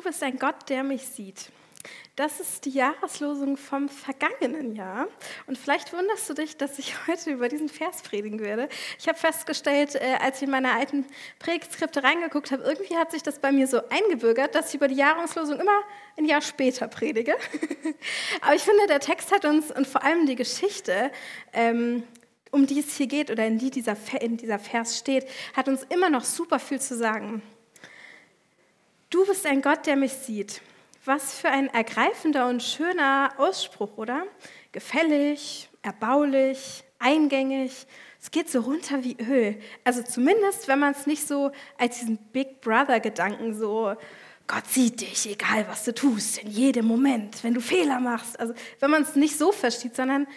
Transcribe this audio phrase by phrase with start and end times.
[0.00, 1.50] Du bist ein Gott, der mich sieht.
[2.16, 5.08] Das ist die Jahreslosung vom vergangenen Jahr.
[5.46, 8.70] Und vielleicht wunderst du dich, dass ich heute über diesen Vers predigen werde.
[8.98, 11.04] Ich habe festgestellt, äh, als ich in meine alten
[11.38, 14.94] Predigtskripte reingeguckt habe, irgendwie hat sich das bei mir so eingebürgert, dass ich über die
[14.94, 15.82] Jahreslosung immer
[16.16, 17.36] ein Jahr später predige.
[18.40, 21.12] Aber ich finde, der Text hat uns und vor allem die Geschichte,
[21.52, 22.04] ähm,
[22.50, 26.24] um die es hier geht oder in die dieser Vers steht, hat uns immer noch
[26.24, 27.42] super viel zu sagen.
[29.10, 30.62] Du bist ein Gott, der mich sieht.
[31.04, 34.24] Was für ein ergreifender und schöner Ausspruch, oder?
[34.70, 37.88] Gefällig, erbaulich, eingängig.
[38.22, 39.60] Es geht so runter wie Öl.
[39.82, 43.96] Also zumindest, wenn man es nicht so als diesen Big Brother-Gedanken so,
[44.46, 48.38] Gott sieht dich, egal was du tust, in jedem Moment, wenn du Fehler machst.
[48.38, 50.28] Also wenn man es nicht so versteht, sondern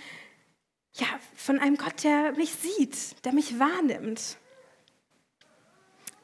[0.94, 4.38] ja, von einem Gott, der mich sieht, der mich wahrnimmt.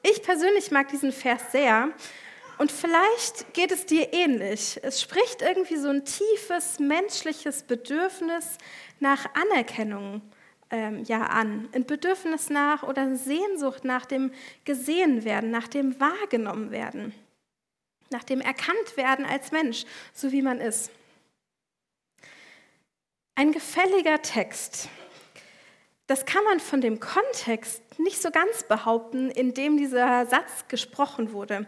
[0.01, 1.91] Ich persönlich mag diesen Vers sehr
[2.59, 4.79] und vielleicht geht es dir ähnlich.
[4.83, 8.57] Es spricht irgendwie so ein tiefes menschliches Bedürfnis
[8.99, 10.21] nach Anerkennung
[10.69, 11.69] ähm, ja an.
[11.71, 14.33] Ein Bedürfnis nach oder Sehnsucht nach dem
[14.65, 17.13] gesehen werden, nach dem wahrgenommen werden,
[18.09, 20.91] nach dem erkannt werden als Mensch, so wie man ist.
[23.35, 24.89] Ein gefälliger Text.
[26.07, 31.31] Das kann man von dem Kontext nicht so ganz behaupten, in dem dieser Satz gesprochen
[31.31, 31.65] wurde.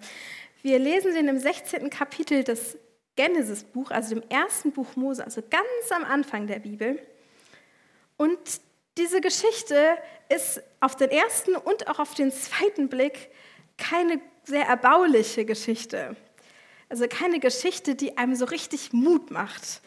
[0.61, 1.89] Wir lesen den im 16.
[1.89, 2.77] Kapitel des
[3.15, 7.01] Genesis-Buch, also dem ersten Buch Mose, also ganz am Anfang der Bibel.
[8.17, 8.37] Und
[8.97, 9.97] diese Geschichte
[10.29, 13.29] ist auf den ersten und auch auf den zweiten Blick
[13.77, 16.15] keine sehr erbauliche Geschichte.
[16.89, 19.81] Also keine Geschichte, die einem so richtig Mut macht.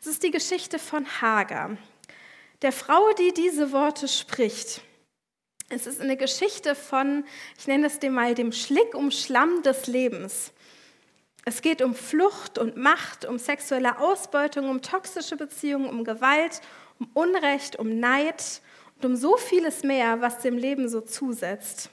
[0.00, 1.76] Es ist die Geschichte von Hagar,
[2.62, 4.80] der Frau, die diese Worte spricht.
[5.72, 7.24] Es ist eine Geschichte von,
[7.56, 10.50] ich nenne es dem mal, dem Schlick um Schlamm des Lebens.
[11.44, 16.60] Es geht um Flucht und Macht, um sexuelle Ausbeutung, um toxische Beziehungen, um Gewalt,
[16.98, 18.62] um Unrecht, um Neid
[18.96, 21.90] und um so vieles mehr, was dem Leben so zusetzt.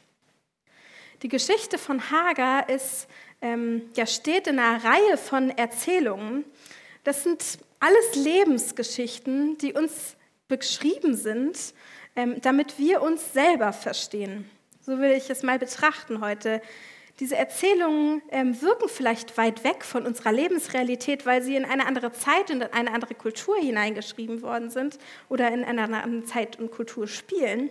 [1.21, 3.07] Die Geschichte von Hagar ist,
[3.41, 6.45] ähm, ja, steht in einer Reihe von Erzählungen.
[7.03, 10.15] Das sind alles Lebensgeschichten, die uns
[10.47, 11.75] beschrieben sind
[12.41, 14.49] damit wir uns selber verstehen.
[14.81, 16.61] So will ich es mal betrachten heute.
[17.19, 22.11] Diese Erzählungen ähm, wirken vielleicht weit weg von unserer Lebensrealität, weil sie in eine andere
[22.11, 26.71] Zeit und in eine andere Kultur hineingeschrieben worden sind oder in einer anderen Zeit und
[26.71, 27.69] Kultur spielen.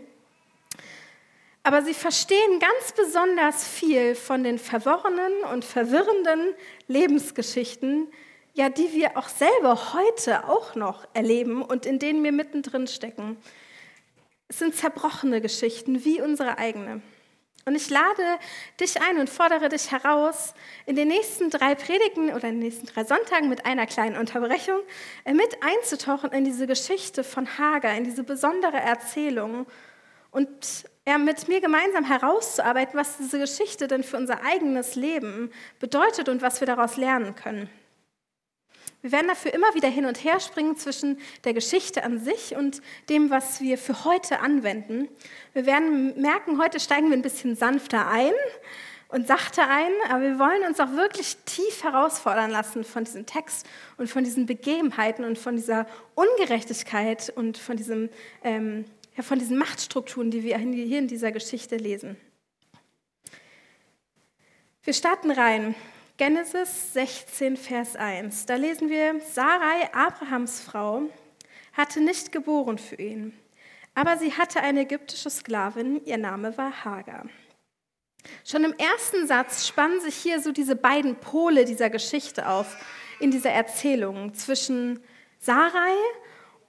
[1.63, 6.55] Aber sie verstehen ganz besonders viel von den verworrenen und verwirrenden
[6.87, 8.09] Lebensgeschichten,
[8.55, 13.37] ja, die wir auch selber heute auch noch erleben und in denen wir mittendrin stecken.
[14.49, 17.03] Es sind zerbrochene Geschichten wie unsere eigene.
[17.65, 18.39] Und ich lade
[18.81, 20.55] dich ein und fordere dich heraus,
[20.87, 24.79] in den nächsten drei Predigten oder in den nächsten drei Sonntagen mit einer kleinen Unterbrechung
[25.25, 29.67] äh, mit einzutauchen in diese Geschichte von Hagar, in diese besondere Erzählung
[30.31, 36.29] und ja, mit mir gemeinsam herauszuarbeiten, was diese Geschichte denn für unser eigenes Leben bedeutet
[36.29, 37.69] und was wir daraus lernen können.
[39.07, 42.83] Wir werden dafür immer wieder hin und her springen zwischen der Geschichte an sich und
[43.09, 45.07] dem, was wir für heute anwenden.
[45.53, 48.33] Wir werden merken, heute steigen wir ein bisschen sanfter ein
[49.07, 53.65] und sachter ein, aber wir wollen uns auch wirklich tief herausfordern lassen von diesem Text
[53.97, 58.11] und von diesen Begebenheiten und von dieser Ungerechtigkeit und von, diesem,
[58.43, 62.17] ähm, ja, von diesen Machtstrukturen, die wir hier in dieser Geschichte lesen.
[64.83, 65.77] Wir starten rein
[66.19, 68.47] Genesis 16, Vers 1.
[68.47, 71.03] Da lesen wir, Sarai, Abrahams Frau,
[71.75, 73.39] hatte nicht geboren für ihn,
[73.95, 77.27] aber sie hatte eine ägyptische Sklavin, ihr Name war Hagar.
[78.47, 82.79] Schon im ersten Satz spannen sich hier so diese beiden Pole dieser Geschichte auf,
[83.21, 85.01] in dieser Erzählung zwischen
[85.39, 85.97] Sarai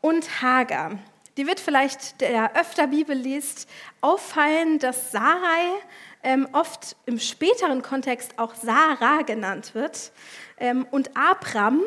[0.01, 0.99] und Hagar.
[1.37, 3.69] Die wird vielleicht, der öfter Bibel liest,
[4.01, 5.71] auffallen, dass Sarai
[6.27, 10.11] ähm, oft im späteren Kontext auch Sarah genannt wird.
[10.59, 11.81] Ähm, und Abram,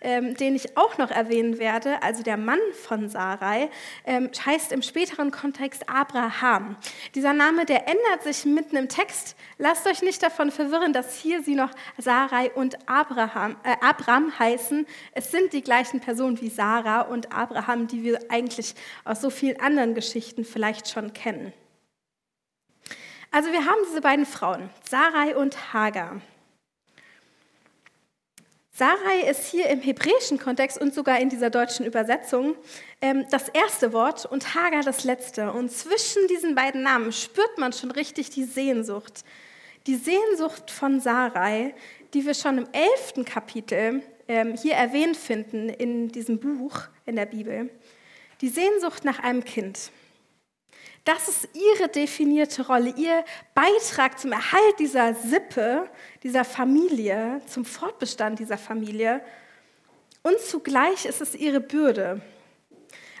[0.00, 3.68] ähm, den ich auch noch erwähnen werde, also der Mann von Sarai,
[4.06, 6.76] ähm, heißt im späteren Kontext Abraham.
[7.14, 9.36] Dieser Name, der ändert sich mitten im Text.
[9.58, 14.86] Lasst euch nicht davon verwirren, dass hier sie noch Sarai und Abraham, äh, Abram heißen.
[15.12, 18.74] Es sind die gleichen Personen wie Sarah und Abraham, die wir eigentlich
[19.04, 21.52] aus so vielen anderen Geschichten vielleicht schon kennen.
[23.36, 26.22] Also wir haben diese beiden Frauen, Sarai und Hagar.
[28.70, 32.54] Sarai ist hier im hebräischen Kontext und sogar in dieser deutschen Übersetzung
[33.02, 35.52] ähm, das erste Wort und Hagar das letzte.
[35.52, 39.22] Und zwischen diesen beiden Namen spürt man schon richtig die Sehnsucht,
[39.86, 41.74] die Sehnsucht von Sarai,
[42.14, 47.26] die wir schon im elften Kapitel ähm, hier erwähnt finden in diesem Buch in der
[47.26, 47.68] Bibel,
[48.40, 49.90] die Sehnsucht nach einem Kind.
[51.06, 53.24] Das ist ihre definierte Rolle, ihr
[53.54, 55.88] Beitrag zum Erhalt dieser Sippe,
[56.24, 59.24] dieser Familie, zum Fortbestand dieser Familie.
[60.24, 62.20] Und zugleich ist es ihre Bürde.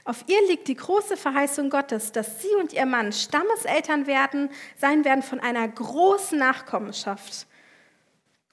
[0.04, 5.04] Auf ihr liegt die große Verheißung Gottes, dass sie und ihr Mann Stammeseltern werden, sein
[5.04, 7.46] werden von einer großen Nachkommenschaft.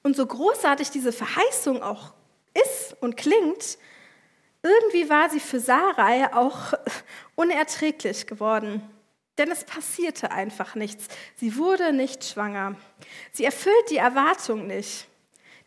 [0.04, 2.14] Und so großartig diese Verheißung auch
[2.54, 3.80] ist und klingt,
[4.62, 6.74] irgendwie war sie für Sarai auch
[7.36, 8.93] unerträglich geworden.
[9.38, 11.08] Denn es passierte einfach nichts.
[11.36, 12.76] Sie wurde nicht schwanger.
[13.32, 15.08] Sie erfüllt die Erwartung nicht.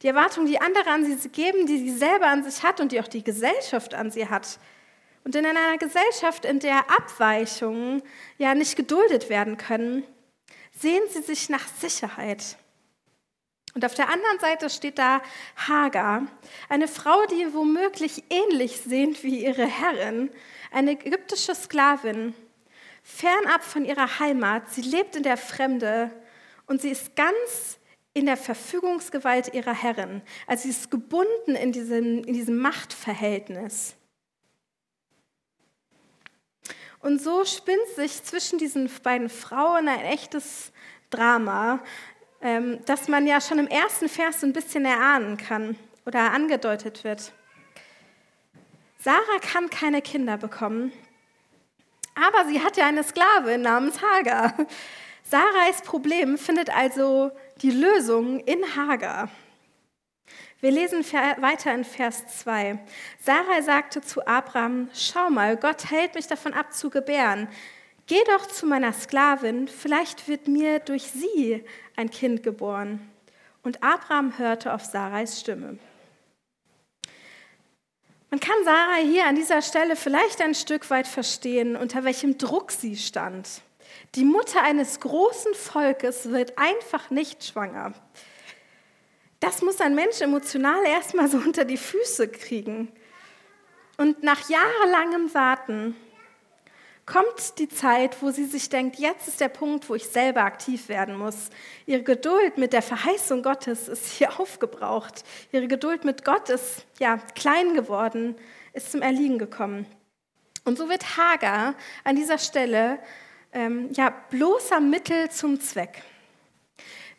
[0.03, 3.01] Die Erwartung, die andere an sie geben, die sie selber an sich hat und die
[3.01, 4.59] auch die Gesellschaft an sie hat.
[5.25, 8.03] Und in einer Gesellschaft, in der Abweichungen
[8.39, 10.05] ja nicht geduldet werden können,
[10.79, 12.57] sehen sie sich nach Sicherheit.
[13.75, 15.21] Und auf der anderen Seite steht da
[15.57, 16.23] Hagar,
[16.69, 20.31] eine Frau, die womöglich ähnlich sehnt wie ihre Herrin,
[20.71, 22.35] eine ägyptische Sklavin,
[23.06, 24.69] fernab von ihrer Heimat.
[24.70, 26.11] Sie lebt in der Fremde
[26.67, 27.79] und sie ist ganz
[28.14, 30.23] in der Verfügungsgewalt ihrer Herrin.
[30.49, 33.94] Also sie ist gebunden in diesem, in diesem Machtverhältnis.
[36.99, 40.73] Und so spinnt sich zwischen diesen beiden Frauen ein echtes
[41.11, 41.85] Drama,
[42.41, 45.76] ähm, das man ja schon im ersten Vers so ein bisschen erahnen kann
[46.06, 47.32] oder angedeutet wird.
[48.99, 50.93] Sarah kann keine Kinder bekommen
[52.17, 54.55] aber sie hat ja eine Sklavin namens Hagar.
[55.23, 57.31] Sarais Problem findet also
[57.63, 59.29] die Lösung in Hagar.
[60.61, 62.79] Wir lesen weiter in Vers 2.
[63.21, 67.49] Sarai sagte zu Abraham, schau mal, Gott hält mich davon ab zu gebären.
[68.07, 71.65] Geh doch zu meiner Sklavin, vielleicht wird mir durch sie
[71.97, 73.07] ein Kind geboren.
[73.63, 75.79] Und Abraham hörte auf Sarais Stimme.
[78.37, 82.71] Man kann Sarah hier an dieser Stelle vielleicht ein Stück weit verstehen, unter welchem Druck
[82.71, 83.49] sie stand.
[84.15, 87.94] Die Mutter eines großen Volkes wird einfach nicht schwanger.
[89.41, 92.93] Das muss ein Mensch emotional erstmal so unter die Füße kriegen.
[93.97, 95.97] Und nach jahrelangem Warten
[97.06, 100.88] kommt die Zeit, wo sie sich denkt, jetzt ist der Punkt, wo ich selber aktiv
[100.88, 101.50] werden muss.
[101.87, 105.23] Ihre Geduld mit der Verheißung Gottes ist hier aufgebraucht.
[105.53, 108.35] Ihre Geduld mit Gott ist ja klein geworden,
[108.73, 109.87] ist zum Erliegen gekommen.
[110.64, 112.99] Und so wird Hagar an dieser Stelle
[113.53, 116.03] ähm, ja bloßer Mittel zum Zweck.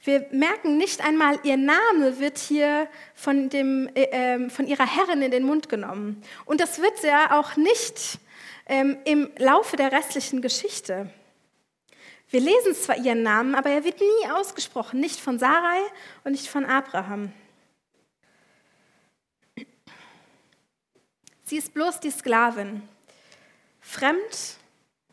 [0.07, 5.21] Wir merken nicht einmal, ihr Name wird hier von, dem, äh, ähm, von ihrer Herrin
[5.21, 6.23] in den Mund genommen.
[6.45, 8.17] Und das wird ja auch nicht
[8.67, 11.09] ähm, im Laufe der restlichen Geschichte.
[12.29, 15.81] Wir lesen zwar ihren Namen, aber er wird nie ausgesprochen, nicht von Sarai
[16.23, 17.33] und nicht von Abraham.
[21.43, 22.81] Sie ist bloß die Sklavin,
[23.81, 24.55] fremd,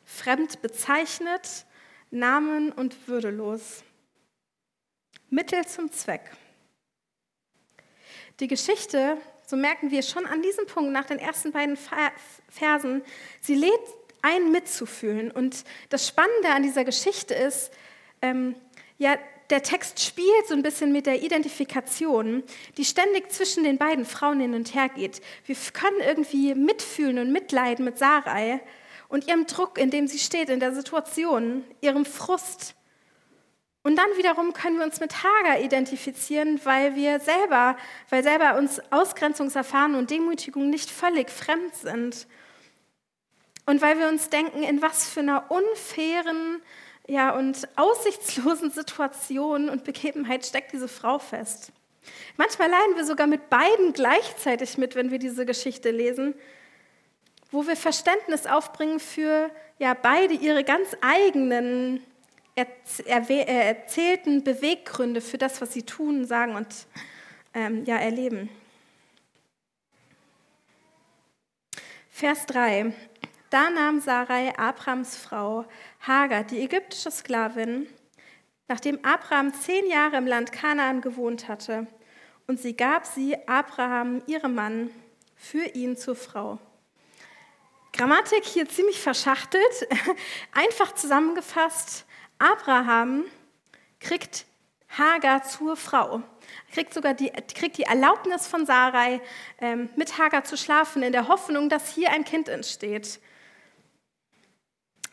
[0.05, 1.67] fremd bezeichnet,
[2.13, 3.83] Namen und würdelos.
[5.35, 6.31] Mittel zum Zweck.
[8.41, 11.77] Die Geschichte so merken wir schon an diesem Punkt nach den ersten beiden
[12.49, 13.03] Versen,
[13.41, 13.73] sie lädt
[14.23, 15.31] ein mitzufühlen.
[15.31, 17.71] Und das Spannende an dieser Geschichte ist,
[18.23, 18.55] ähm,
[18.97, 19.19] ja,
[19.51, 22.43] der Text spielt so ein bisschen mit der Identifikation,
[22.79, 25.21] die ständig zwischen den beiden Frauen hin und her geht.
[25.45, 28.61] Wir können irgendwie mitfühlen und mitleiden mit Sarai
[29.09, 32.75] und ihrem Druck, in dem sie steht, in der Situation, ihrem Frust,
[33.85, 37.77] und dann wiederum können wir uns mit Hagar identifizieren, weil wir selber,
[38.09, 42.27] weil selber uns Ausgrenzungserfahren und Demütigung nicht völlig fremd sind.
[43.67, 46.63] Und weil wir uns denken, in was für einer unfairen
[47.07, 51.71] ja, und aussichtslosen Situation und Begebenheit steckt diese Frau fest.
[52.39, 56.35] Manchmal leiden wir sogar mit beiden gleichzeitig mit, wenn wir diese Geschichte lesen,
[57.51, 62.03] wo wir Verständnis aufbringen für ja, beide ihre ganz eigenen
[62.55, 66.87] erzählten Beweggründe für das, was sie tun, sagen und
[67.53, 68.49] ähm, ja, erleben.
[72.11, 72.93] Vers 3.
[73.51, 75.65] Da nahm Sarai, Abrams Frau,
[76.01, 77.87] Hagar, die ägyptische Sklavin,
[78.69, 81.87] nachdem Abraham zehn Jahre im Land Kanaan gewohnt hatte,
[82.47, 84.91] und sie gab sie Abraham, ihrem Mann,
[85.37, 86.59] für ihn zur Frau.
[87.93, 89.89] Grammatik hier ziemlich verschachtelt,
[90.53, 92.05] einfach zusammengefasst.
[92.39, 93.25] Abraham
[94.01, 94.47] kriegt
[94.89, 96.23] Hagar zur Frau.
[96.73, 99.21] Kriegt sogar die, kriegt die Erlaubnis von Sarai,
[99.61, 103.21] ähm, mit Hagar zu schlafen, in der Hoffnung, dass hier ein Kind entsteht.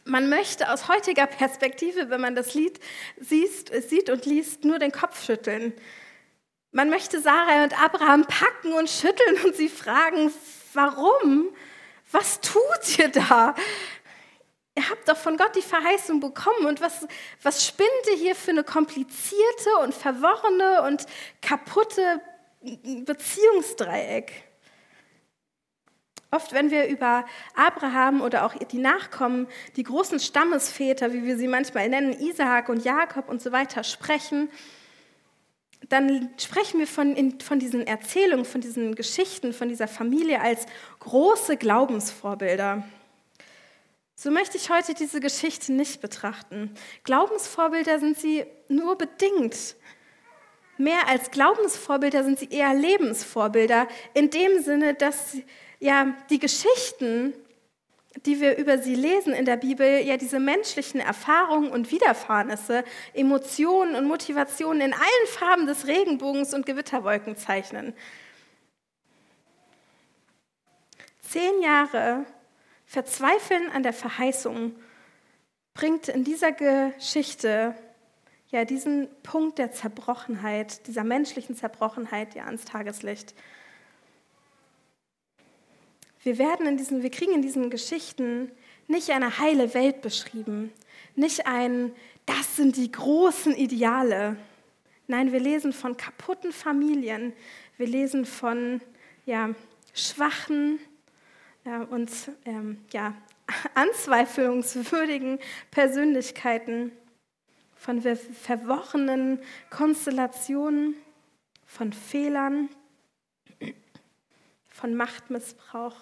[0.03, 2.79] Man möchte aus heutiger Perspektive, wenn man das Lied
[3.19, 5.73] sieht, sieht und liest, nur den Kopf schütteln.
[6.71, 10.31] Man möchte Sarah und Abraham packen und schütteln und sie fragen,
[10.73, 11.49] warum?
[12.11, 13.55] Was tut ihr da?
[14.75, 17.05] Ihr habt doch von Gott die Verheißung bekommen und was,
[17.43, 21.05] was spinnt ihr hier für eine komplizierte und verworrene und
[21.41, 22.21] kaputte
[22.61, 24.31] Beziehungsdreieck?
[26.33, 27.25] Oft, wenn wir über
[27.55, 32.85] Abraham oder auch die Nachkommen, die großen Stammesväter, wie wir sie manchmal nennen, Isaak und
[32.85, 34.49] Jakob und so weiter, sprechen,
[35.89, 40.65] dann sprechen wir von, von diesen Erzählungen, von diesen Geschichten, von dieser Familie als
[40.99, 42.85] große Glaubensvorbilder.
[44.23, 46.69] So möchte ich heute diese Geschichte nicht betrachten.
[47.05, 49.75] Glaubensvorbilder sind sie nur bedingt.
[50.77, 55.37] Mehr als Glaubensvorbilder sind sie eher Lebensvorbilder, in dem Sinne, dass
[55.79, 57.33] ja, die Geschichten,
[58.27, 62.83] die wir über sie lesen in der Bibel, ja diese menschlichen Erfahrungen und Widerfahrnisse,
[63.15, 67.95] Emotionen und Motivationen in allen Farben des Regenbogens und Gewitterwolken zeichnen.
[71.23, 72.27] Zehn Jahre
[72.91, 74.75] Verzweifeln an der Verheißung
[75.73, 77.73] bringt in dieser Geschichte
[78.49, 83.33] ja diesen Punkt der Zerbrochenheit, dieser menschlichen Zerbrochenheit ja ans Tageslicht.
[86.23, 88.51] Wir werden in diesen, wir kriegen in diesen Geschichten
[88.89, 90.73] nicht eine heile Welt beschrieben,
[91.15, 91.93] nicht ein,
[92.25, 94.35] das sind die großen Ideale.
[95.07, 97.31] Nein, wir lesen von kaputten Familien,
[97.77, 98.81] wir lesen von
[99.25, 99.51] ja,
[99.93, 100.77] schwachen
[101.89, 102.11] und
[102.45, 103.13] ähm, ja,
[103.75, 105.39] anzweiflungswürdigen
[105.69, 106.91] Persönlichkeiten,
[107.75, 109.39] von verworrenen
[109.71, 110.95] Konstellationen,
[111.65, 112.69] von Fehlern
[114.67, 115.95] von Machtmissbrauch.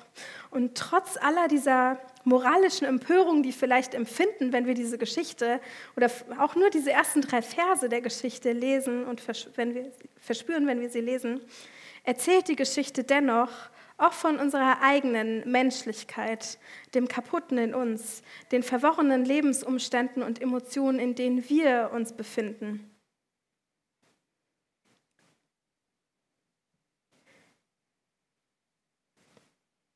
[0.51, 5.61] Und trotz aller dieser moralischen Empörung, die vielleicht empfinden, wenn wir diese Geschichte
[5.95, 9.21] oder auch nur diese ersten drei Verse der Geschichte lesen und
[9.55, 11.39] wenn wir, verspüren, wenn wir sie lesen,
[12.03, 13.51] erzählt die Geschichte dennoch
[13.99, 16.57] auch von unserer eigenen Menschlichkeit,
[16.93, 22.89] dem Kaputten in uns, den verworrenen Lebensumständen und Emotionen, in denen wir uns befinden.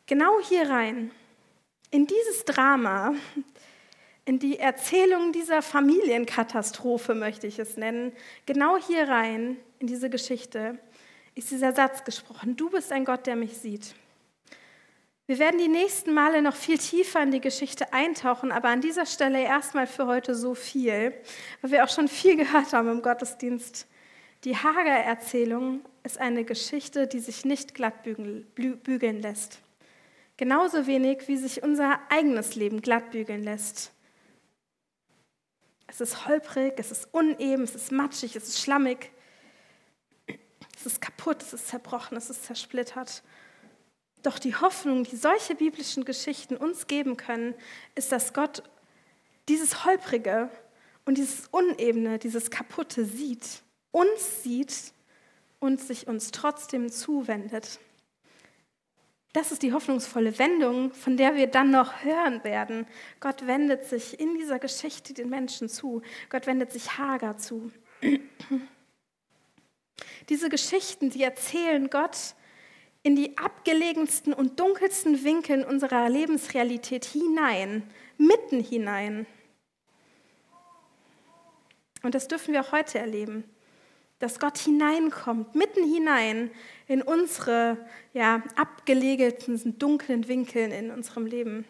[0.06, 1.12] Genau hier rein,
[1.90, 3.16] in dieses Drama,
[4.26, 8.12] in die Erzählung dieser Familienkatastrophe, möchte ich es nennen,
[8.46, 10.78] genau hier rein, in diese Geschichte,
[11.36, 13.96] ist dieser Satz gesprochen, du bist ein Gott, der mich sieht.
[15.26, 19.06] Wir werden die nächsten Male noch viel tiefer in die Geschichte eintauchen, aber an dieser
[19.06, 21.14] Stelle erstmal für heute so viel,
[21.62, 23.88] weil wir auch schon viel gehört haben im Gottesdienst.
[24.44, 29.60] Die Hager-Erzählung ist eine Geschichte, die sich nicht glatt bügeln lässt.
[30.36, 33.94] Genauso wenig, wie sich unser eigenes Leben glattbügeln lässt.
[35.88, 39.12] Es ist holprig, es ist uneben, es ist matschig, es ist schlammig,
[40.86, 43.24] es ist kaputt, es ist zerbrochen, es ist zersplittert.
[44.22, 47.56] Doch die Hoffnung, die solche biblischen Geschichten uns geben können,
[47.96, 48.64] ist, dass Gott
[49.50, 50.50] dieses Holprige
[51.06, 54.94] und dieses Unebene, dieses Kaputte sieht, uns sieht
[55.60, 57.80] und sich uns trotzdem zuwendet.
[59.34, 62.86] Das ist die hoffnungsvolle Wendung, von der wir dann noch hören werden.
[63.20, 66.02] Gott wendet sich in dieser Geschichte den Menschen zu.
[66.30, 67.72] Gott wendet sich Hagar zu.
[70.30, 72.36] Diese Geschichten, die erzählen Gott
[73.04, 77.84] in die abgelegensten und dunkelsten Winkeln unserer Lebensrealität hinein,
[78.18, 79.26] mitten hinein.
[82.02, 83.44] Und das dürfen wir auch heute erleben
[84.24, 86.50] dass Gott hineinkommt, mitten hinein
[86.88, 87.78] in unsere
[88.14, 91.66] ja, abgelegten, dunklen Winkeln in unserem Leben.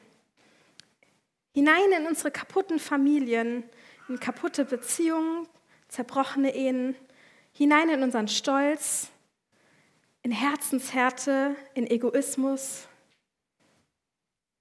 [1.55, 3.63] Hinein in unsere kaputten Familien,
[4.07, 5.47] in kaputte Beziehungen,
[5.87, 6.95] zerbrochene Ehen,
[7.53, 9.10] hinein in unseren Stolz,
[10.24, 12.88] in Herzenshärte, in Egoismus,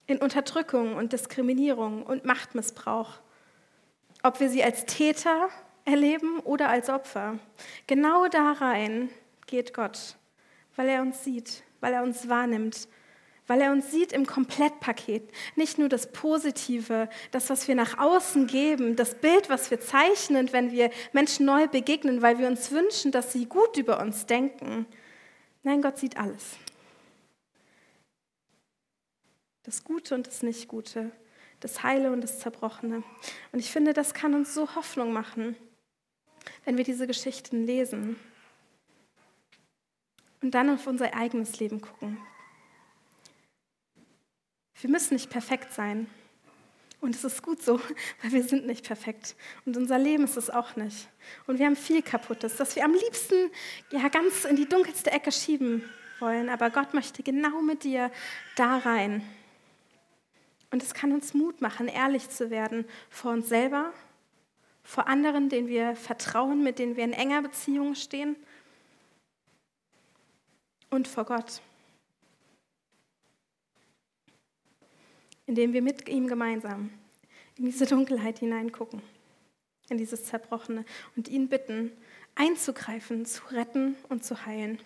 [0.07, 3.21] in Unterdrückung und Diskriminierung und Machtmissbrauch.
[4.23, 5.49] Ob wir sie als Täter
[5.85, 7.39] erleben oder als Opfer.
[7.87, 9.11] Genau da rein
[9.47, 10.17] geht Gott,
[10.77, 12.89] weil er uns sieht, weil er uns wahrnimmt,
[13.47, 15.31] weil er uns sieht im Komplettpaket.
[15.57, 20.53] Nicht nur das Positive, das, was wir nach außen geben, das Bild, was wir zeichnen,
[20.53, 24.87] wenn wir Menschen neu begegnen, weil wir uns wünschen, dass sie gut über uns denken.
[25.63, 26.57] Nein, Gott sieht alles.
[29.65, 31.13] Das Gute und das Nicht-Gute,
[31.61, 33.03] das Heile und das Zerbrochene.
[33.53, 35.57] Und ich finde, das kann uns so Hoffnung machen
[36.65, 38.17] wenn wir diese Geschichten lesen
[40.41, 42.19] und dann auf unser eigenes Leben gucken.
[44.83, 46.09] Wir müssen nicht perfekt sein.
[47.01, 47.81] Und es ist gut so,
[48.23, 49.37] weil wir sind nicht perfekt.
[49.65, 51.09] Und unser Leben ist es auch nicht.
[51.47, 53.51] Und wir haben viel Kaputtes, das wir am liebsten
[53.91, 56.49] ja, ganz in die dunkelste Ecke schieben wollen.
[56.49, 58.11] Aber Gott möchte genau mit dir
[58.57, 59.23] da rein.
[60.73, 63.93] Und es kann uns Mut machen, ehrlich zu werden vor uns selber,
[64.83, 68.35] vor anderen, denen wir vertrauen, mit denen wir in enger Beziehung stehen
[70.91, 71.63] und vor Gott.
[75.53, 76.89] Indem wir mit ihm gemeinsam
[77.59, 79.03] in diese Dunkelheit hineingucken,
[79.91, 81.93] in dieses Zerbrochene und ihn bitten,
[82.37, 84.79] einzugreifen, zu retten und zu heilen.